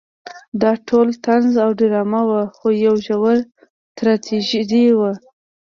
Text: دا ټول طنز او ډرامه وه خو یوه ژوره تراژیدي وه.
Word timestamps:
دا 0.61 0.71
ټول 0.87 1.07
طنز 1.23 1.53
او 1.63 1.69
ډرامه 1.79 2.21
وه 2.29 2.41
خو 2.55 2.67
یوه 2.83 2.99
ژوره 3.05 3.35
تراژیدي 3.97 4.85
وه. 4.99 5.11